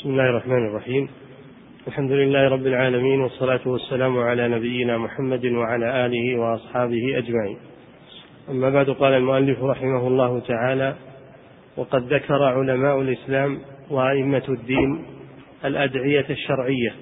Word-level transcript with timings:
بسم 0.00 0.10
الله 0.10 0.30
الرحمن 0.30 0.66
الرحيم. 0.66 1.08
الحمد 1.88 2.12
لله 2.12 2.48
رب 2.48 2.66
العالمين 2.66 3.20
والصلاة 3.20 3.60
والسلام 3.66 4.18
على 4.18 4.48
نبينا 4.48 4.98
محمد 4.98 5.46
وعلى 5.46 6.06
آله 6.06 6.40
وأصحابه 6.40 7.18
أجمعين. 7.18 7.56
أما 8.50 8.70
بعد 8.70 8.90
قال 8.90 9.12
المؤلف 9.12 9.62
رحمه 9.62 10.06
الله 10.08 10.40
تعالى 10.40 10.94
وقد 11.76 12.12
ذكر 12.12 12.42
علماء 12.42 13.00
الإسلام 13.00 13.58
وأئمة 13.90 14.42
الدين 14.48 15.04
الأدعية 15.64 16.26
الشرعية 16.30 16.92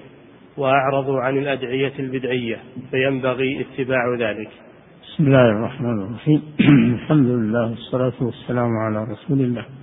وأعرضوا 0.57 1.21
عن 1.21 1.37
الأدعية 1.37 1.93
البدعية 1.99 2.57
فينبغي 2.91 3.61
اتباع 3.61 4.15
ذلك. 4.19 4.49
بسم 5.03 5.23
الله 5.27 5.49
الرحمن 5.49 6.01
الرحيم. 6.01 6.41
الحمد 6.99 7.27
لله 7.27 7.69
والصلاة 7.69 8.13
والسلام 8.21 8.69
على 8.77 9.03
رسول 9.03 9.39
الله. 9.39 9.78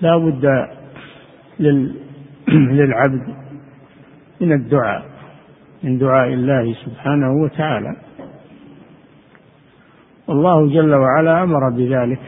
لا 0.00 0.16
بد 0.16 0.68
للعبد 2.48 3.34
من 4.40 4.52
الدعاء 4.52 5.04
من 5.82 5.98
دعاء 5.98 6.28
الله 6.28 6.74
سبحانه 6.84 7.32
وتعالى. 7.42 7.96
والله 10.28 10.68
جل 10.68 10.94
وعلا 10.94 11.42
أمر 11.42 11.70
بذلك 11.70 12.20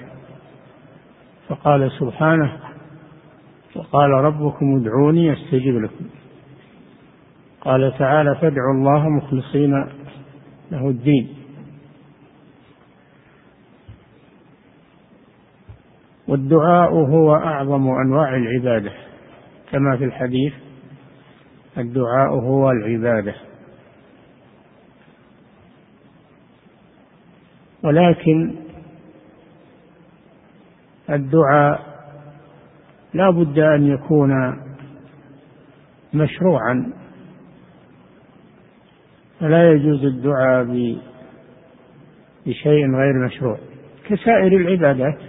فقال 1.49 1.91
سبحانه 1.91 2.53
وقال 3.77 4.11
ربكم 4.11 4.77
ادعوني 4.77 5.33
أستجب 5.33 5.77
لكم. 5.77 6.05
قال 7.61 7.99
تعالى 7.99 8.35
فادعوا 8.35 8.75
الله 8.75 9.09
مخلصين 9.09 9.87
له 10.71 10.89
الدين. 10.89 11.38
والدعاء 16.29 16.93
هو 16.93 17.35
أعظم 17.35 17.89
أنواع 17.89 18.37
العبادة. 18.37 18.93
كما 19.73 19.97
في 19.97 20.05
الحديث 20.05 20.53
الدعاء 21.79 22.31
هو 22.31 22.71
العبادة. 22.71 23.35
ولكن 27.83 28.55
الدعاء 31.11 31.81
لا 33.15 33.31
بد 33.31 33.59
أن 33.59 33.87
يكون 33.87 34.61
مشروعا. 36.15 36.93
فلا 39.41 39.73
يجوز 39.73 40.05
الدعاء 40.05 40.65
بشيء 42.47 42.97
غير 42.97 43.27
مشروع. 43.27 43.59
كسائر 44.09 44.57
العبادات 44.57 45.28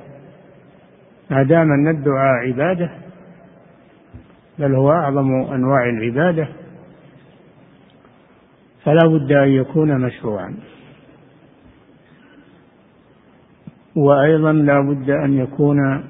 ما 1.30 1.44
دام 1.44 1.72
أن 1.72 1.88
الدعاء 1.88 2.47
عبادة 2.47 2.91
بل 4.59 4.75
هو 4.75 4.91
أعظم 4.91 5.31
أنواع 5.33 5.89
العبادة 5.89 6.47
فلا 8.83 9.08
بد 9.08 9.31
أن 9.31 9.50
يكون 9.50 10.02
مشروعا. 10.02 10.55
وأيضا 13.95 14.52
لا 14.52 14.81
بد 14.81 15.09
أن 15.09 15.38
يكون 15.38 15.80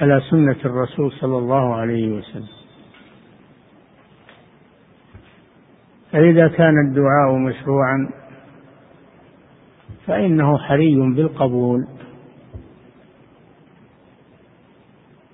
على 0.00 0.20
سنة 0.30 0.56
الرسول 0.64 1.12
صلى 1.12 1.38
الله 1.38 1.74
عليه 1.74 2.12
وسلم. 2.12 2.56
فإذا 6.12 6.48
كان 6.48 6.74
الدعاء 6.88 7.32
مشروعا 7.38 8.10
فإنه 10.06 10.58
حري 10.58 10.96
بالقبول. 10.96 11.86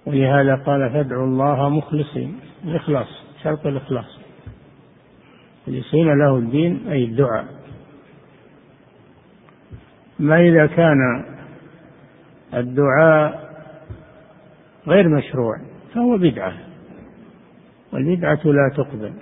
ولهذا 0.06 0.55
قال 0.55 0.91
فادعوا 0.91 1.27
الله 1.27 1.69
مخلصين. 1.69 2.41
الإخلاص 2.64 3.09
شرط 3.42 3.67
الإخلاص. 3.67 4.19
مخلصين 5.63 6.19
له 6.19 6.36
الدين 6.36 6.89
أي 6.89 7.05
الدعاء. 7.05 7.47
ما 10.19 10.41
إذا 10.41 10.67
كان 10.67 11.24
الدعاء 12.55 13.52
غير 14.86 15.08
مشروع 15.08 15.57
فهو 15.95 16.18
بدعة. 16.18 16.55
والبدعة 17.92 18.41
لا 18.45 18.70
تقبل. 18.77 19.13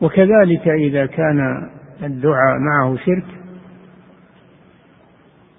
وكذلك 0.00 0.68
إذا 0.68 1.06
كان 1.06 1.70
الدعاء 2.02 2.58
معه 2.58 2.96
شرك 2.96 3.41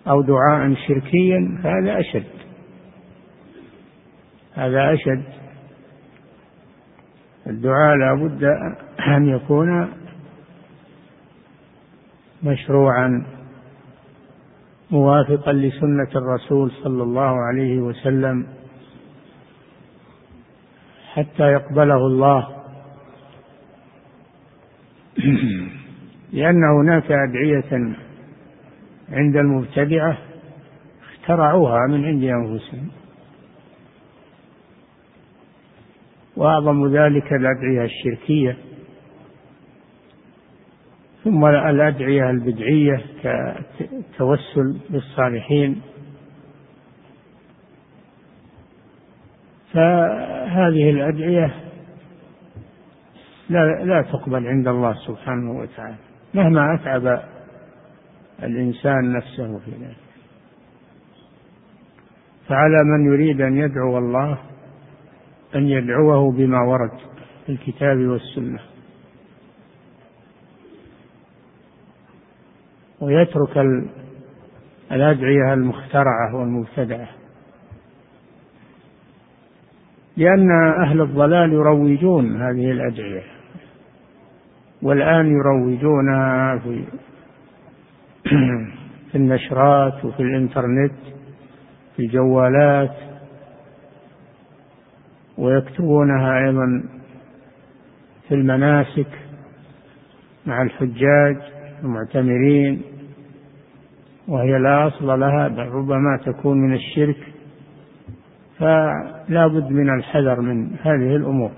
أو 0.08 0.22
دعاء 0.22 0.74
شركيا 0.88 1.59
فهذا 1.64 2.00
أشد. 2.00 2.24
هذا 4.53 4.94
أشد. 4.94 5.24
الدعاء 7.47 7.96
لا 7.96 8.13
بد 8.13 8.44
أن 9.08 9.28
يكون 9.30 9.94
مشروعا 12.44 13.25
موافقا 14.92 15.53
لسنة 15.53 16.09
الرسول 16.16 16.72
صلى 16.72 17.03
الله 17.03 17.46
عليه 17.47 17.80
وسلم 17.80 18.47
حتى 21.13 21.44
يقبله 21.44 22.08
الله. 22.08 22.47
لأن 26.34 26.63
هناك 26.63 27.12
أدعية 27.12 27.96
عند 29.13 29.35
المبتدعة 29.35 30.18
اخترعوها 31.13 31.88
من 31.90 32.06
عند 32.06 32.24
أنفسهم. 32.24 32.88
وأعظم 36.38 36.88
ذلك 36.88 37.34
الأدعية 37.34 37.84
الشركية 37.85 38.57
ثم 41.24 41.46
الأدعية 41.46 42.29
البدعية 42.29 43.01
كالتوسل 43.24 44.78
بالصالحين. 44.90 45.81
فهذه 49.74 50.90
الأدعية 50.90 51.56
لا, 53.50 53.84
لا 53.84 54.01
تقبل 54.01 54.47
عند 54.47 54.68
الله 54.68 54.94
سبحانه 54.94 55.59
وتعالى 55.59 55.95
مهما 56.34 56.75
أتعب 56.75 57.24
الإنسان 58.44 59.13
نفسه 59.13 59.59
في 59.66 59.71
ذلك. 59.71 59.97
فعلى 62.47 62.83
من 62.83 63.13
يريد 63.13 63.41
أن 63.41 63.57
يدعو 63.57 63.97
الله 63.97 64.38
أن 65.55 65.67
يدعوه 65.67 66.31
بما 66.31 66.61
ورد 66.61 66.99
في 67.45 67.51
الكتاب 67.51 67.97
والسنة. 67.97 68.59
ويترك 73.01 73.57
الأدعية 74.91 75.53
المخترعة 75.53 76.35
والمبتدعة. 76.35 77.09
لأن 80.17 80.51
أهل 80.83 81.01
الضلال 81.01 81.53
يروجون 81.53 82.41
هذه 82.41 82.71
الأدعية. 82.71 83.23
والآن 84.81 85.31
يروجونها 85.31 86.57
في 86.57 86.83
في 89.11 89.16
النشرات 89.16 90.06
وفي 90.06 90.19
الإنترنت 90.19 90.94
في 91.95 92.01
الجوالات 92.01 92.95
ويكتبونها 95.38 96.38
أيضا 96.45 96.83
في 98.28 98.35
المناسك 98.35 99.07
مع 100.45 100.62
الحجاج 100.62 101.38
المعتمرين 101.83 102.81
وهي 104.28 104.59
لا 104.59 104.88
أصل 104.88 105.19
لها 105.19 105.47
بل 105.47 105.68
ربما 105.68 106.19
تكون 106.25 106.57
من 106.57 106.74
الشرك 106.74 107.33
فلا 108.59 109.48
بد 109.48 109.71
من 109.71 109.89
الحذر 109.89 110.42
من 110.42 110.75
هذه 110.81 111.15
الأمور 111.15 111.51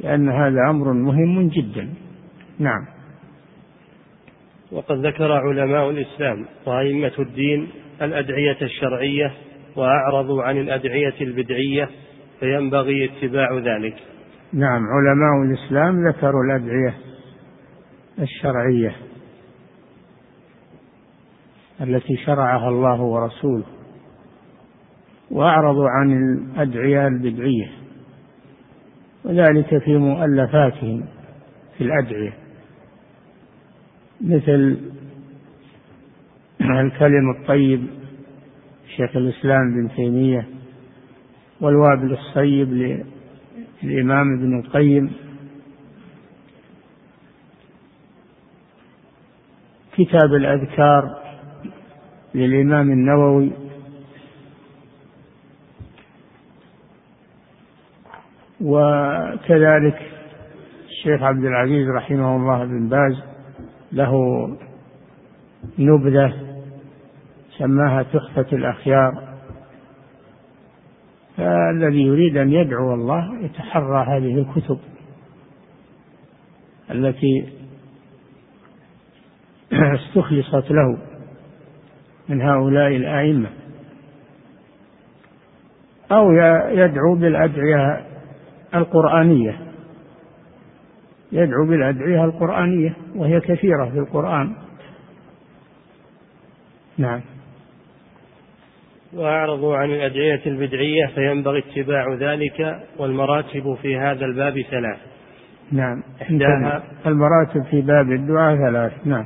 لأن 0.00 0.28
هذا 0.28 0.70
أمر 0.70 0.92
مهم 0.92 1.48
جدا. 1.48 1.88
نعم. 2.58 2.97
وقد 4.72 5.06
ذكر 5.06 5.32
علماء 5.32 5.90
الإسلام 5.90 6.46
وأئمة 6.66 7.12
الدين 7.18 7.68
الأدعية 8.02 8.56
الشرعية 8.62 9.32
وأعرضوا 9.76 10.42
عن 10.42 10.58
الأدعية 10.58 11.14
البدعية 11.20 11.88
فينبغي 12.40 13.04
اتباع 13.04 13.58
ذلك. 13.58 13.94
نعم 14.52 14.82
علماء 14.86 15.42
الإسلام 15.44 16.08
ذكروا 16.08 16.44
الأدعية 16.44 16.94
الشرعية 18.18 18.96
التي 21.80 22.16
شرعها 22.16 22.68
الله 22.68 23.00
ورسوله 23.00 23.64
وأعرضوا 25.30 25.88
عن 25.88 26.12
الأدعية 26.12 27.06
البدعية 27.06 27.70
وذلك 29.24 29.78
في 29.78 29.96
مؤلفاتهم 29.96 31.04
في 31.78 31.84
الأدعية. 31.84 32.47
مثل 34.20 34.78
الكلم 36.60 37.30
الطيب 37.30 37.86
شيخ 38.96 39.16
الإسلام 39.16 39.72
ابن 39.72 39.94
تيمية 39.96 40.48
والوابل 41.60 42.12
الصيب 42.12 42.98
للإمام 43.82 44.38
ابن 44.38 44.58
القيم. 44.58 45.12
كتاب 49.96 50.34
الأذكار 50.34 51.18
للإمام 52.34 52.90
النووي. 52.90 53.50
وكذلك 58.60 60.12
الشيخ 60.88 61.22
عبد 61.22 61.44
العزيز 61.44 61.88
رحمه 61.88 62.36
الله 62.36 62.64
بن 62.64 62.88
باز 62.88 63.27
له 63.92 64.12
نبذة 65.78 66.32
سماها 67.58 68.02
تحفة 68.02 68.46
الأخيار. 68.52 69.28
فالذي 71.36 72.02
يريد 72.02 72.36
أن 72.36 72.52
يدعو 72.52 72.94
الله 72.94 73.44
يتحرى 73.44 74.06
هذه 74.06 74.38
الكتب 74.38 74.78
التي 76.90 77.48
استخلصت 79.72 80.70
له 80.70 80.98
من 82.28 82.42
هؤلاء 82.42 82.96
الأئمة. 82.96 83.50
أو 86.12 86.32
يدعو 86.70 87.14
بالأدعية 87.14 88.06
القرآنية. 88.74 89.67
يدعو 91.32 91.66
بالأدعية 91.66 92.24
القرآنية 92.24 92.96
وهي 93.16 93.40
كثيرة 93.40 93.90
في 93.92 93.98
القرآن. 93.98 94.54
نعم. 96.98 97.20
وأعرضوا 99.12 99.76
عن 99.76 99.90
الأدعية 99.90 100.40
البدعية 100.46 101.06
فينبغي 101.14 101.58
اتباع 101.58 102.14
ذلك 102.14 102.82
والمراتب 102.98 103.76
في 103.82 103.96
هذا 103.96 104.24
الباب 104.24 104.62
ثلاث. 104.70 104.98
نعم. 105.72 106.02
إحداها 106.22 106.82
المراتب 107.06 107.64
في 107.70 107.80
باب 107.80 108.12
الدعاء 108.12 108.56
ثلاث. 108.56 108.92
نعم. 109.06 109.24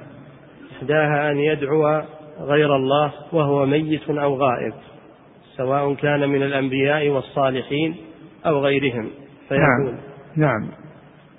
إحداها 0.79 1.31
أن 1.31 1.39
يدعو 1.39 2.03
غير 2.41 2.77
الله 2.77 3.13
وهو 3.33 3.67
ميت 3.67 4.11
أو 4.11 4.35
غائب 4.35 4.73
سواء 5.57 5.95
كان 5.95 6.29
من 6.29 6.43
الأنبياء 6.43 7.09
والصالحين 7.09 7.97
أو 8.47 8.59
غيرهم 8.59 9.11
فيقول 9.49 9.95
نعم, 10.37 10.61
نعم. 10.61 10.69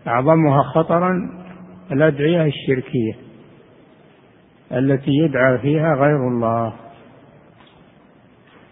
أعظمها 0.07 0.63
خطرا 0.63 1.29
الأدعية 1.91 2.45
الشركية 2.45 3.13
التي 4.71 5.11
يدعى 5.11 5.57
فيها 5.57 5.95
غير 5.95 6.27
الله 6.27 6.73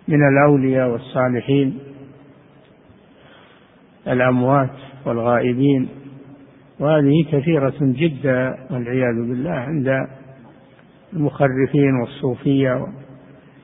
من 0.07 0.19
الأولياء 0.28 0.89
والصالحين 0.89 1.80
الأموات 4.07 4.69
والغائبين. 5.06 5.89
وهذه 6.80 7.25
كثيرة 7.31 7.74
جدا 7.81 8.68
والعياذ 8.72 9.16
بالله 9.16 9.51
عند 9.51 10.07
المخرفين 11.13 11.94
والصوفية 12.01 12.88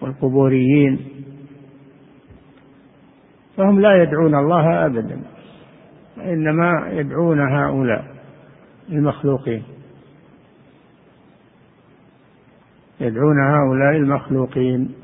والقبوريين. 0.01 0.99
فهم 3.57 3.81
لا 3.81 4.03
يدعون 4.03 4.35
الله 4.35 4.85
أبدا. 4.85 5.21
وإنما 6.17 6.89
يدعون 6.91 7.39
هؤلاء 7.39 8.05
المخلوقين. 8.89 9.63
يدعون 12.99 13.39
هؤلاء 13.39 13.91
المخلوقين 13.91 14.95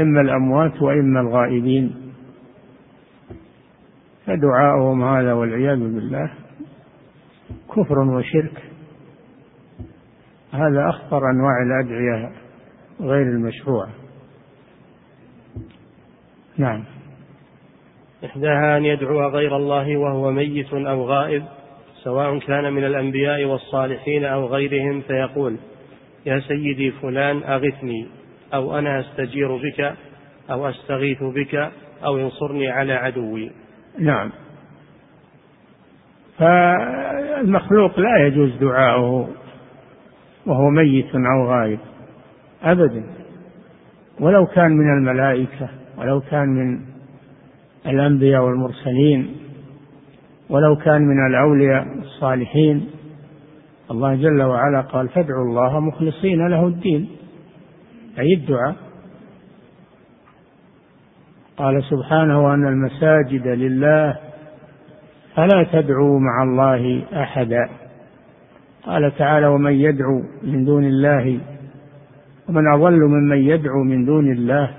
إما 0.00 0.20
الأموات 0.20 0.82
وإما 0.82 1.20
الغائبين. 1.20 2.12
فدعاؤهم 4.26 5.04
هذا 5.04 5.32
والعياذ 5.32 5.78
بالله 5.78 6.30
كفر 7.68 7.98
وشرك. 7.98 8.62
هذا 10.52 10.88
أخطر 10.88 11.30
أنواع 11.30 11.62
الأدعية 11.62 12.32
غير 13.00 13.22
المشروعة. 13.22 13.90
نعم. 16.58 16.84
إحداها 18.24 18.76
أن 18.76 18.84
يدعو 18.84 19.28
غير 19.28 19.56
الله 19.56 19.96
وهو 19.96 20.30
ميت 20.30 20.72
أو 20.72 21.04
غائب 21.04 21.42
سواء 22.02 22.38
كان 22.38 22.72
من 22.72 22.84
الأنبياء 22.84 23.44
والصالحين 23.44 24.24
أو 24.24 24.46
غيرهم 24.46 25.00
فيقول 25.00 25.56
يا 26.26 26.40
سيدي 26.40 26.90
فلان 26.90 27.42
أغثني 27.42 28.06
أو 28.54 28.78
أنا 28.78 29.00
أستجير 29.00 29.56
بك 29.56 29.94
أو 30.50 30.68
أستغيث 30.68 31.22
بك 31.22 31.70
أو 32.04 32.18
انصرني 32.18 32.70
على 32.70 32.92
عدوي. 32.92 33.50
نعم. 33.98 34.30
فالمخلوق 36.38 38.00
لا 38.00 38.26
يجوز 38.26 38.56
دعاؤه 38.60 39.28
وهو 40.46 40.70
ميت 40.70 41.14
أو 41.14 41.48
غائب 41.48 41.78
أبدا. 42.62 43.04
ولو 44.20 44.46
كان 44.46 44.70
من 44.70 44.98
الملائكة 44.98 45.68
ولو 45.98 46.20
كان 46.20 46.48
من 46.48 46.93
الأنبياء 47.86 48.44
والمرسلين 48.44 49.36
ولو 50.50 50.76
كان 50.76 51.02
من 51.02 51.26
الأولياء 51.26 51.86
الصالحين. 51.98 52.86
الله 53.90 54.14
جل 54.14 54.42
وعلا 54.42 54.80
قال 54.80 55.08
فادعوا 55.08 55.44
الله 55.44 55.80
مخلصين 55.80 56.46
له 56.46 56.66
الدين. 56.66 57.08
أي 58.18 58.34
الدعاء. 58.34 58.76
قال 61.56 61.84
سبحانه 61.84 62.54
أن 62.54 62.66
المساجد 62.66 63.46
لله 63.46 64.16
فلا 65.34 65.66
تدعوا 65.72 66.20
مع 66.20 66.42
الله 66.42 67.02
أحدا. 67.12 67.68
قال 68.86 69.16
تعالى 69.18 69.46
ومن 69.46 69.72
يدعو 69.72 70.22
من 70.42 70.64
دون 70.64 70.84
الله 70.84 71.40
ومن 72.48 72.72
أضل 72.72 73.00
ممن 73.00 73.38
يدعو 73.38 73.84
من 73.84 74.04
دون 74.04 74.32
الله 74.32 74.70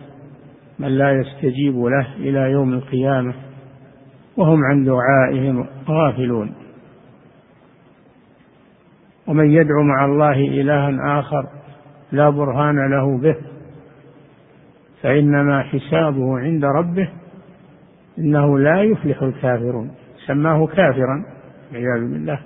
من 0.80 0.88
لا 0.88 1.12
يستجيب 1.12 1.76
له 1.78 2.16
إلى 2.16 2.52
يوم 2.52 2.74
القيامة 2.74 3.34
وهم 4.38 4.60
عن 4.64 4.84
دعائهم 4.86 5.68
غافلون. 5.90 6.56
ومن 9.28 9.52
يدعو 9.52 9.84
مع 9.84 10.06
الله 10.06 10.32
إلها 10.32 11.20
آخر 11.20 11.48
لا 12.12 12.30
برهان 12.30 12.92
له 12.92 13.18
به 13.18 13.36
فإنما 15.02 15.64
حسابه 15.64 16.40
عند 16.40 16.66
ربه 16.66 17.10
إنه 18.18 18.60
لا 18.60 18.82
يفلح 18.82 19.22
الكافرون. 19.22 19.92
سماه 20.28 20.68
كافرا 20.68 21.26
والعياذ 21.72 22.12
بالله. 22.12 22.40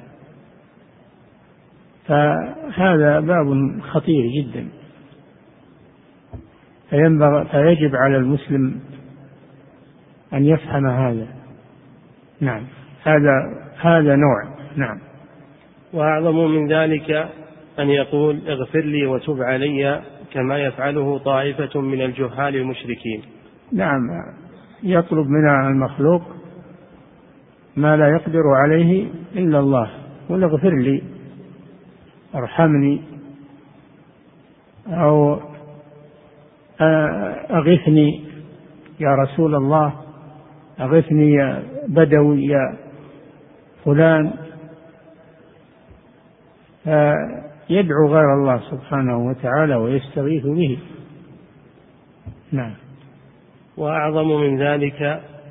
فهذا 2.06 3.20
باب 3.20 3.80
خطير 3.82 4.24
جدا. 4.42 4.68
فينبغي 6.90 7.46
فيجب 7.46 7.96
على 7.96 8.18
المسلم 8.18 8.80
أن 10.34 10.46
يفهم 10.46 10.88
هذا. 10.88 11.28
نعم. 12.42 12.64
هذا 13.04 13.32
هذا 13.82 14.16
نوع. 14.16 14.44
نعم. 14.76 15.00
وأعظم 15.94 16.36
من 16.36 16.74
ذلك 16.74 17.12
أن 17.80 17.90
يقول 17.90 18.42
اغفر 18.48 18.82
لي 18.82 19.06
وتب 19.06 19.42
علي 19.42 20.02
كما 20.34 20.58
يفعله 20.58 21.18
طائفة 21.18 21.82
من 21.82 22.02
الجهال 22.02 22.56
المشركين. 22.56 23.22
نعم. 23.74 24.02
يطلب 24.84 25.28
من 25.28 25.50
المخلوق 25.50 26.22
ما 27.78 27.98
لا 27.98 28.08
يقدر 28.08 28.44
عليه 28.64 29.08
إلا 29.36 29.60
الله. 29.60 29.90
قل 30.30 30.44
اغفر 30.44 30.76
لي 30.76 31.04
ارحمني 32.36 33.02
أو 34.88 35.40
أغثني 37.52 38.24
يا 39.00 39.16
رسول 39.16 39.56
الله 39.56 39.94
أغثني 40.80 41.34
يا 41.34 41.64
بدوي 41.88 42.46
يا 42.46 42.78
فلان. 43.86 44.34
فيدعو 46.84 48.08
غير 48.08 48.34
الله 48.34 48.62
سبحانه 48.72 49.28
وتعالى 49.28 49.76
ويستغيث 49.76 50.44
به. 50.46 50.80
نعم. 52.52 52.74
وأعظم 53.78 54.28
من 54.28 54.62
ذلك 54.62 55.02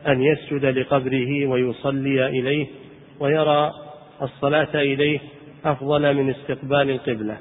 أن 0.07 0.23
يسجد 0.23 0.65
لقبره 0.65 1.47
ويصلي 1.47 2.27
إليه 2.27 2.67
ويرى 3.21 3.71
الصلاة 4.23 4.75
إليه 4.75 5.21
أفضل 5.65 6.15
من 6.17 6.31
استقبال 6.31 6.91
القبلة. 6.91 7.37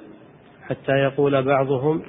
حتى 0.67 0.91
يقول 0.91 1.44
بعضهم 1.44 2.01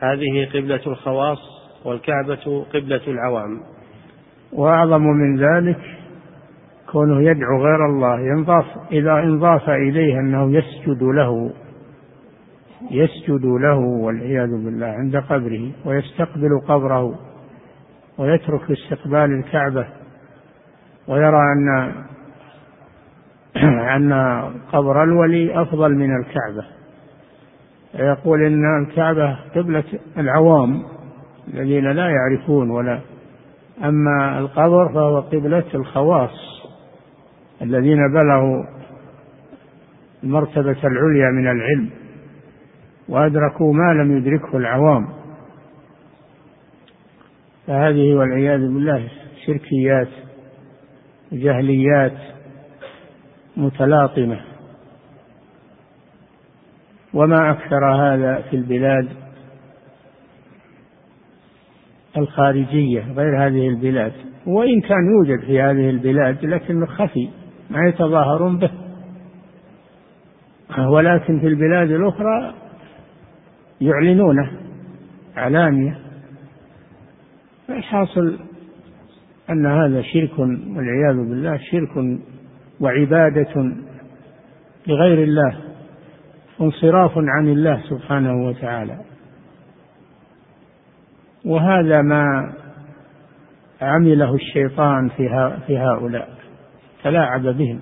هذه 0.00 0.48
قبلة 0.54 0.80
الخواص 0.86 1.38
والكعبة 1.84 2.64
قبلة 2.74 3.00
العوام. 3.08 3.60
وأعظم 4.52 5.02
من 5.02 5.36
ذلك 5.36 5.80
كونه 6.92 7.30
يدعو 7.30 7.62
غير 7.62 7.86
الله 7.86 8.20
ينضاف 8.20 8.64
إذا 8.92 9.12
انضاف 9.12 9.68
إليه 9.68 10.20
أنه 10.20 10.52
يسجد 10.52 11.02
له 11.02 11.50
يسجد 12.90 13.44
له 13.44 13.78
والعياذ 13.78 14.50
بالله 14.64 14.86
عند 14.86 15.16
قبره 15.16 15.70
ويستقبل 15.84 16.60
قبره 16.68 17.18
ويترك 18.18 18.70
استقبال 18.70 19.38
الكعبة 19.38 19.86
ويرى 21.08 21.42
أن 21.52 21.92
أن 23.96 24.12
قبر 24.72 25.02
الولي 25.02 25.62
أفضل 25.62 25.94
من 25.94 26.16
الكعبة. 26.16 26.66
يقول 27.94 28.42
إن 28.42 28.82
الكعبة 28.82 29.38
قبلة 29.56 29.84
العوام 30.18 30.82
الذين 31.54 31.92
لا 31.92 32.10
يعرفون 32.10 32.70
ولا 32.70 33.00
أما 33.84 34.38
القبر 34.38 34.88
فهو 34.88 35.20
قبلة 35.20 35.64
الخواص 35.74 36.30
الذين 37.62 37.98
بلغوا 38.12 38.64
المرتبة 40.24 40.76
العليا 40.84 41.30
من 41.30 41.50
العلم 41.50 41.90
وأدركوا 43.08 43.72
ما 43.72 44.02
لم 44.02 44.16
يدركه 44.16 44.56
العوام. 44.56 45.08
فهذه 47.66 48.14
والعياذ 48.14 48.60
بالله 48.60 49.08
شركيات 49.46 50.08
جهليات 51.32 52.16
متلاطمة. 53.56 54.53
وما 57.14 57.50
أكثر 57.50 57.94
هذا 57.94 58.42
في 58.50 58.56
البلاد 58.56 59.08
الخارجية 62.16 63.12
غير 63.12 63.46
هذه 63.46 63.68
البلاد. 63.68 64.12
وإن 64.46 64.80
كان 64.80 65.10
يوجد 65.10 65.44
في 65.46 65.60
هذه 65.60 65.90
البلاد 65.90 66.44
لكنه 66.44 66.86
خفي 66.86 67.28
ما 67.70 67.88
يتظاهرون 67.88 68.58
به. 68.58 68.70
ولكن 70.88 71.40
في 71.40 71.46
البلاد 71.46 71.90
الأخرى 71.90 72.54
يعلنونه 73.80 74.50
علانية 75.36 75.98
الحاصل 77.68 78.38
أن 79.50 79.66
هذا 79.66 80.02
شرك 80.02 80.38
والعياذ 80.38 81.16
بالله 81.16 81.58
شرك 81.70 82.20
وعبادة 82.80 83.72
لغير 84.86 85.22
الله. 85.22 85.63
انصراف 86.60 87.12
عن 87.16 87.48
الله 87.48 87.80
سبحانه 87.90 88.46
وتعالى. 88.46 88.98
وهذا 91.44 92.02
ما 92.02 92.52
عمله 93.82 94.34
الشيطان 94.34 95.08
في 95.66 95.78
هؤلاء 95.78 96.28
تلاعب 97.04 97.42
بهم. 97.42 97.80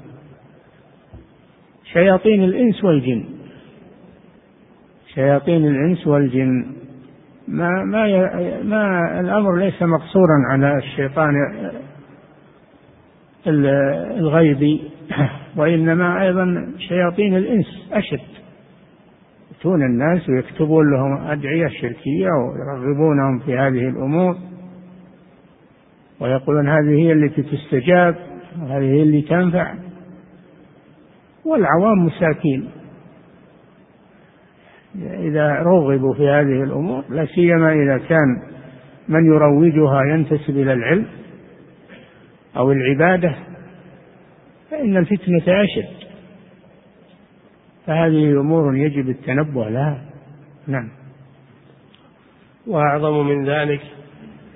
شياطين 1.92 2.44
الإنس 2.44 2.84
والجن. 2.84 3.24
شياطين 5.14 5.68
الإنس 5.68 6.06
والجن. 6.06 6.66
ما 7.48 7.68
ما 7.84 8.06
ما 8.62 9.20
الأمر 9.20 9.56
ليس 9.56 9.82
مقصورا 9.82 10.36
على 10.50 10.76
الشيطان 10.78 11.34
الغيبي 13.46 14.90
وإنما 15.56 16.22
أيضا 16.22 16.72
شياطين 16.78 17.36
الإنس 17.36 17.66
أشد. 17.92 18.31
يأتون 19.62 19.82
الناس 19.82 20.28
ويكتبون 20.28 20.90
لهم 20.90 21.26
أدعية 21.26 21.68
شركية 21.68 22.28
ويرغبونهم 22.28 23.38
في 23.38 23.58
هذه 23.58 23.88
الأمور. 23.88 24.36
ويقولون 26.20 26.68
هذه 26.68 26.98
هي 26.98 27.12
التي 27.12 27.42
تستجاب 27.42 28.16
وهذه 28.62 28.84
هي 28.84 29.02
اللي 29.02 29.22
تنفع. 29.22 29.74
والعوام 31.44 32.06
مساكين. 32.06 32.70
إذا 34.96 35.48
رغبوا 35.48 36.14
في 36.14 36.28
هذه 36.28 36.62
الأمور 36.62 37.04
لا 37.08 37.26
سيما 37.26 37.72
إذا 37.72 37.98
كان 37.98 38.42
من 39.08 39.26
يروجها 39.26 40.02
ينتسب 40.02 40.50
إلى 40.50 40.72
العلم 40.72 41.06
أو 42.56 42.72
العبادة 42.72 43.34
فإن 44.70 44.96
الفتنة 44.96 45.42
أشد. 45.46 46.11
فهذه 47.86 48.40
أمور 48.40 48.76
يجب 48.76 49.08
التنبه 49.08 49.68
لها. 49.68 50.02
نعم. 50.66 50.88
وأعظم 52.66 53.26
من 53.26 53.44
ذلك 53.44 53.80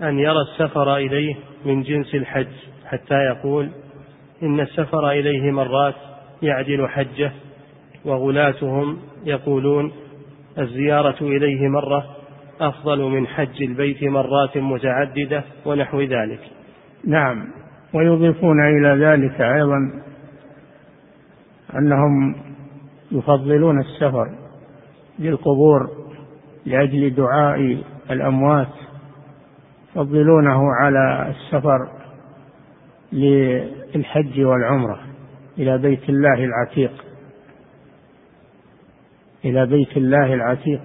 أن 0.02 0.18
يرى 0.18 0.40
السفر 0.40 0.97
إليه 0.97 1.35
من 1.64 1.83
جنس 1.83 2.14
الحج 2.14 2.52
حتى 2.87 3.14
يقول 3.14 3.71
إن 4.42 4.61
السفر 4.61 5.11
إليه 5.11 5.50
مرات 5.50 5.95
يعدل 6.42 6.88
حجه 6.88 7.33
وغلاتهم 8.04 8.99
يقولون 9.25 9.92
الزيارة 10.59 11.16
إليه 11.21 11.68
مرة 11.68 12.16
أفضل 12.61 12.99
من 12.99 13.26
حج 13.26 13.62
البيت 13.62 14.04
مرات 14.04 14.56
متعددة 14.56 15.45
ونحو 15.64 16.00
ذلك. 16.00 16.40
نعم. 17.04 17.49
ويضيفون 17.95 18.56
إلى 18.61 19.04
ذلك 19.04 19.40
أيضا 19.40 20.02
أنهم 21.78 22.35
يفضلون 23.12 23.80
السفر 23.80 24.38
للقبور 25.18 25.90
لأجل 26.66 27.14
دعاء 27.14 27.78
الأموات 28.10 28.68
يفضلونه 29.90 30.72
على 30.72 31.30
السفر 31.30 31.88
للحج 33.12 34.40
والعمرة 34.40 34.98
إلى 35.58 35.78
بيت 35.78 36.08
الله 36.08 36.44
العتيق. 36.44 37.04
إلى 39.44 39.66
بيت 39.66 39.96
الله 39.96 40.34
العتيق 40.34 40.80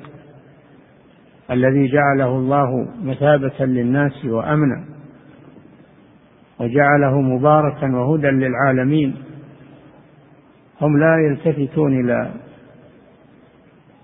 الذي 1.51 1.87
جعله 1.87 2.29
الله 2.29 2.87
مثابة 3.03 3.65
للناس 3.65 4.25
وأمنا 4.25 4.85
وجعله 6.59 7.21
مباركا 7.21 7.95
وهدى 7.95 8.27
للعالمين. 8.27 9.15
هم 10.81 10.97
لا 10.97 11.17
يلتفتون 11.17 11.99
إلى 11.99 12.31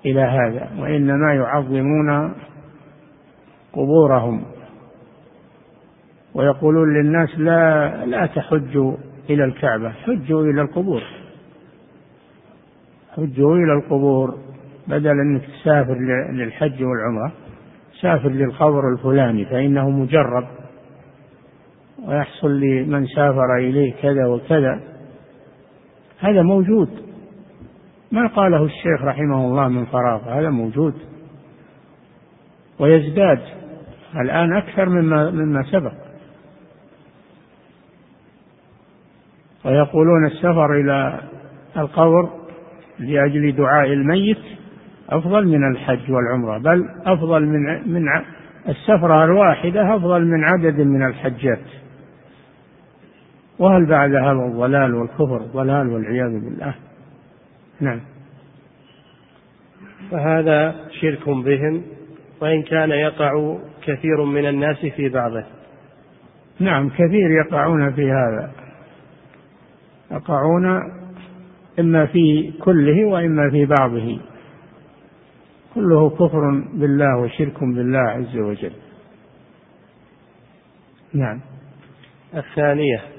إلى 0.05 0.21
هذا 0.21 0.69
وإنما 0.79 1.33
يعظمون 1.33 2.33
قبورهم. 3.73 4.41
ويقولون 6.33 6.93
للناس 6.93 7.39
لا 7.39 8.05
لا 8.05 8.25
تحجوا 8.25 8.95
إلى 9.29 9.43
الكعبة 9.43 9.89
حجوا 9.89 10.43
إلى 10.43 10.61
القبور. 10.61 11.03
حجوا 13.15 13.55
إلى 13.55 13.73
القبور 13.73 14.37
بدل 14.87 15.19
أنك 15.19 15.41
تسافر 15.45 15.97
للحج 16.31 16.83
والعمرة 16.83 17.31
سافر 18.01 18.29
للقبر 18.29 18.93
الفلاني 18.93 19.45
فإنه 19.45 19.89
مجرب. 19.89 20.47
ويحصل 22.07 22.59
لمن 22.59 23.05
سافر 23.05 23.55
إليه 23.57 23.93
كذا 24.01 24.25
وكذا. 24.25 24.96
هذا 26.19 26.41
موجود. 26.41 26.89
ما 28.11 28.27
قاله 28.27 28.63
الشيخ 28.63 29.01
رحمه 29.03 29.45
الله 29.45 29.67
من 29.67 29.85
فراغ 29.85 30.39
هذا 30.39 30.49
موجود. 30.49 30.93
ويزداد 32.79 33.39
الآن 34.15 34.53
أكثر 34.53 34.89
مما 34.89 35.31
مما 35.31 35.63
سبق. 35.63 35.93
ويقولون 39.65 40.25
السفر 40.25 40.73
إلى 40.73 41.19
القبر 41.77 42.29
لأجل 42.99 43.55
دعاء 43.55 43.93
الميت 43.93 44.41
أفضل 45.09 45.47
من 45.47 45.71
الحج 45.71 46.11
والعمرة 46.11 46.57
بل 46.57 46.89
أفضل 47.05 47.45
من 47.45 47.93
من 47.93 48.03
السفرة 48.69 49.23
الواحدة 49.23 49.95
أفضل 49.95 50.25
من 50.25 50.43
عدد 50.43 50.81
من 50.81 51.05
الحجات. 51.07 51.59
وهل 53.59 53.85
بعد 53.85 54.15
هذا 54.15 54.45
الضلال 54.45 54.95
والكفر 54.95 55.37
ضلال 55.37 55.89
والعياذ 55.89 56.39
بالله؟ 56.39 56.75
نعم. 57.81 57.99
فهذا 60.11 60.75
شرك 61.01 61.29
بهم 61.29 61.83
وإن 62.41 62.63
كان 62.63 62.89
يقع 62.89 63.57
كثير 63.81 64.23
من 64.23 64.45
الناس 64.45 64.85
في 64.85 65.09
بعضه. 65.09 65.43
نعم 66.59 66.89
كثير 66.89 67.31
يقعون 67.45 67.93
في 67.93 68.11
هذا. 68.11 68.51
يقعون 70.11 70.65
إما 71.79 72.05
في 72.05 72.53
كله 72.61 73.05
وإما 73.05 73.49
في 73.49 73.65
بعضه. 73.65 74.19
كله 75.75 76.09
كفر 76.09 76.63
بالله 76.73 77.17
وشرك 77.17 77.63
بالله 77.63 77.99
عز 77.99 78.37
وجل. 78.37 78.73
نعم. 81.13 81.41
الثانية 82.35 83.16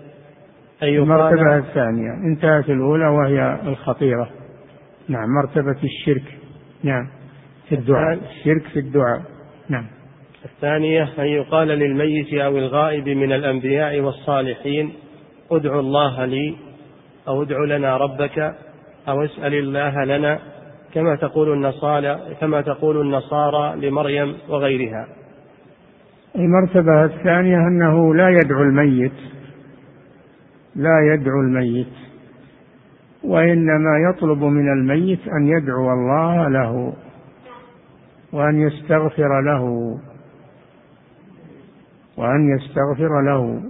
أي 0.83 0.99
المرتبة 0.99 1.57
الثانية 1.57 2.11
انتهت 2.13 2.71
الأولى 2.71 3.07
وهي 3.07 3.61
الخطيرة. 3.67 4.29
نعم 5.09 5.29
مرتبة 5.43 5.77
الشرك. 5.85 6.23
نعم 6.83 7.09
في 7.69 7.75
الدعاء. 7.75 8.19
الشرك 8.19 8.63
في 8.73 8.79
الدعاء. 8.79 9.23
نعم. 9.69 9.87
الثانية 10.45 11.09
أن 11.19 11.25
يقال 11.25 11.69
للميت 11.69 12.35
أو 12.35 12.59
الغائب 12.59 13.09
من 13.09 13.33
الأنبياء 13.33 14.01
والصالحين 14.01 14.93
ادعوا 15.51 15.81
الله 15.81 16.25
لي 16.25 16.57
أو 17.29 17.43
ادع 17.43 17.65
لنا 17.65 17.97
ربك 17.97 18.55
أو 19.09 19.25
اسأل 19.25 19.55
الله 19.55 20.05
لنا 20.05 20.39
كما 20.95 21.17
تقول 21.17 21.53
النصارى 21.53 22.19
كما 22.41 22.61
تقول 22.61 23.01
النصارى 23.01 23.89
لمريم 23.89 24.35
وغيرها. 24.49 25.07
المرتبة 26.37 27.05
الثانية 27.05 27.57
أنه 27.57 28.15
لا 28.15 28.29
يدعو 28.29 28.63
الميت 28.63 29.13
لا 30.79 31.15
يدعو 31.15 31.41
الميت 31.41 31.93
وإنما 33.25 33.99
يطلب 34.11 34.45
من 34.45 34.73
الميت 34.73 35.29
أن 35.29 35.47
يدعو 35.47 35.93
الله 35.93 36.49
له 36.49 36.93
وأن 38.33 38.61
يستغفر 38.61 39.41
له 39.41 39.63
وأن 42.17 42.57
يستغفر 42.57 43.21
له 43.21 43.63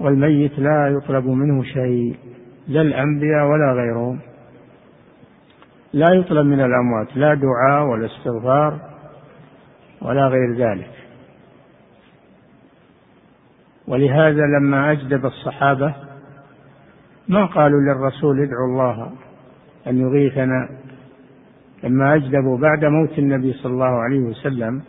والميت 0.00 0.58
لا 0.58 0.88
يطلب 0.88 1.26
منه 1.26 1.62
شيء 1.62 2.16
لا 2.68 2.80
الأنبياء 2.80 3.46
ولا 3.46 3.72
غيرهم 3.72 4.18
لا 5.92 6.14
يطلب 6.14 6.46
من 6.46 6.60
الأموات 6.60 7.16
لا 7.16 7.34
دعاء 7.34 7.86
ولا 7.86 8.06
استغفار 8.06 8.78
ولا 10.02 10.26
غير 10.26 10.54
ذلك. 10.56 10.90
ولهذا 13.88 14.42
لما 14.58 14.92
أجدب 14.92 15.26
الصحابة 15.26 15.94
ما 17.28 17.44
قالوا 17.46 17.80
للرسول 17.80 18.40
ادعوا 18.40 18.66
الله 18.66 19.10
أن 19.86 19.98
يغيثنا. 19.98 20.68
لما 21.84 22.14
أجدبوا 22.14 22.58
بعد 22.58 22.84
موت 22.84 23.18
النبي 23.18 23.52
صلى 23.52 23.72
الله 23.72 24.02
عليه 24.02 24.18
وسلم 24.18 24.82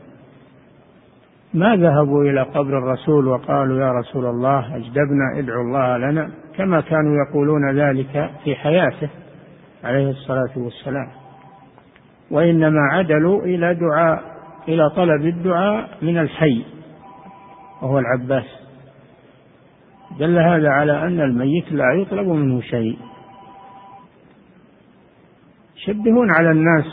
ما 1.54 1.76
ذهبوا 1.76 2.24
إلى 2.24 2.42
قبر 2.42 2.78
الرسول 2.78 3.28
وقالوا 3.28 3.80
يا 3.80 3.92
رسول 3.92 4.26
الله 4.26 4.76
أجدبنا 4.76 5.40
ادعوا 5.40 5.64
الله 5.64 5.98
لنا 5.98 6.30
كما 6.58 6.82
كانوا 6.82 7.16
يقولون 7.28 7.80
ذلك 7.80 8.30
في 8.44 8.56
حياته 8.56 9.10
عليه 9.84 10.10
الصلاة 10.10 10.52
والسلام. 10.58 11.08
وإنما 12.32 12.82
عدلوا 12.92 13.42
إلى 13.44 13.76
دعاء 13.76 14.24
إلى 14.68 14.90
طلب 14.90 15.26
الدعاء 15.26 15.90
من 16.02 16.18
الحي 16.18 16.66
وهو 17.82 18.00
العباس. 18.00 18.59
دل 20.18 20.38
هذا 20.40 20.70
على 20.70 21.04
أن 21.04 21.22
الميت 21.22 21.72
لا 21.72 21.94
يطلب 21.94 22.28
منه 22.28 22.62
شيء. 22.62 22.98
يشبهون 25.78 26.28
على 26.32 26.52
الناس 26.52 26.86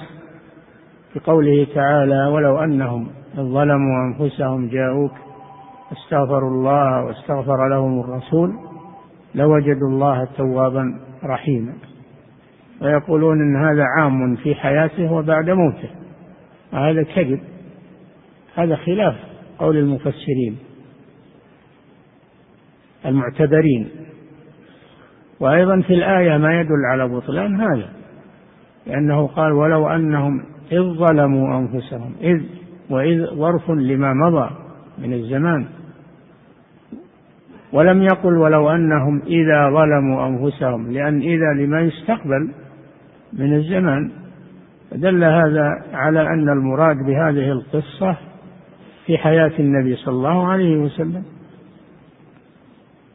بقوله 1.15 1.67
تعالى 1.75 2.27
ولو 2.27 2.59
أنهم 2.59 3.09
ظلموا 3.37 4.07
أنفسهم 4.07 4.69
جاءوك 4.69 5.13
استغفروا 5.93 6.51
الله 6.51 7.05
واستغفر 7.05 7.69
لهم 7.69 8.01
الرسول 8.01 8.55
لوجدوا 9.35 9.89
الله 9.89 10.25
توابا 10.37 11.01
رحيما 11.25 11.73
ويقولون 12.83 13.41
إن 13.41 13.57
هذا 13.65 13.85
عام 13.99 14.37
في 14.37 14.55
حياته 14.55 15.13
وبعد 15.13 15.51
موته. 15.51 15.89
هذا 16.73 17.03
كذب. 17.03 17.41
هذا 18.55 18.77
خلاف 18.77 19.15
قول 19.59 19.77
المفسرين. 19.77 20.59
المعتبرين 23.07 23.89
وأيضا 25.41 25.81
في 25.81 25.95
الآية 25.95 26.37
ما 26.37 26.61
يدل 26.61 26.85
على 26.91 27.09
بطلان 27.09 27.61
هذا 27.61 27.89
لأنه 28.87 29.27
قال 29.27 29.53
ولو 29.53 29.89
أنهم 29.89 30.45
إذ 30.73 30.83
ظلموا 30.83 31.59
أنفسهم 31.59 32.13
إذ 32.21 32.43
وإذ 32.91 33.27
ظرف 33.27 33.71
لما 33.71 34.15
مضى 34.15 34.51
من 34.99 35.13
الزمان. 35.13 35.67
ولم 37.73 38.03
يقل 38.03 38.37
ولو 38.37 38.71
أنهم 38.71 39.23
إذا 39.27 39.71
ظلموا 39.71 40.27
أنفسهم 40.27 40.93
لأن 40.93 41.21
إذا 41.21 41.53
لما 41.53 41.81
يستقبل 41.81 42.51
من 43.33 43.55
الزمان. 43.55 44.11
دل 44.93 45.25
هذا 45.25 45.83
على 45.93 46.21
أن 46.21 46.49
المراد 46.49 46.97
بهذه 46.97 47.53
القصة 47.53 48.17
في 49.07 49.19
حياة 49.19 49.53
النبي 49.59 49.97
صلى 49.97 50.15
الله 50.15 50.47
عليه 50.47 50.77
وسلم. 50.77 51.25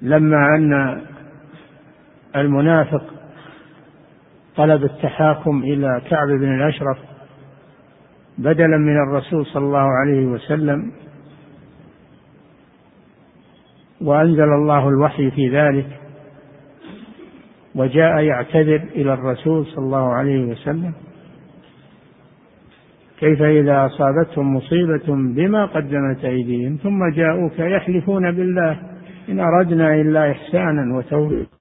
لما 0.01 0.55
أن 0.55 1.01
المنافق 2.35 3.03
طلب 4.55 4.83
التحاكم 4.83 5.63
إلى 5.63 6.01
كعب 6.09 6.27
بن 6.27 6.55
الأشرف 6.55 6.97
بدلا 8.37 8.77
من 8.77 8.97
الرسول 8.97 9.45
صلى 9.45 9.65
الله 9.65 9.87
عليه 10.01 10.25
وسلم 10.25 10.91
وأنزل 14.01 14.53
الله 14.53 14.89
الوحي 14.89 15.31
في 15.31 15.49
ذلك 15.49 15.87
وجاء 17.75 18.19
يعتذر 18.19 18.83
إلى 18.95 19.13
الرسول 19.13 19.65
صلى 19.65 19.85
الله 19.85 20.13
عليه 20.13 20.45
وسلم 20.45 20.93
كيف 23.19 23.41
إذا 23.41 23.85
أصابتهم 23.85 24.55
مصيبة 24.55 25.05
بما 25.07 25.65
قدمت 25.65 26.25
أيديهم 26.25 26.77
ثم 26.83 27.09
جاءوك 27.09 27.59
يحلفون 27.59 28.31
بالله. 28.31 28.90
إن 29.29 29.39
أردنا 29.39 29.95
إلا 29.95 30.31
إحسانا 30.31 30.97
وتوفيقا. 30.97 31.61